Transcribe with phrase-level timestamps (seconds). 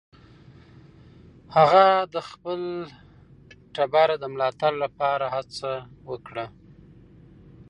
[1.55, 2.61] هغه د خپل
[3.75, 5.71] ټبر د ملاتړ لپاره هڅه
[6.09, 6.45] وکړه.